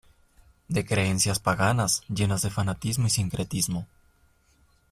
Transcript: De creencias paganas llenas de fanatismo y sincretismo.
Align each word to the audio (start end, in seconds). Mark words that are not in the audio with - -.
De 0.67 0.83
creencias 0.83 1.37
paganas 1.39 2.01
llenas 2.07 2.41
de 2.41 2.49
fanatismo 2.49 3.05
y 3.05 3.11
sincretismo. 3.11 3.85